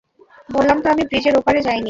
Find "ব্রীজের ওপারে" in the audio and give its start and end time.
1.05-1.59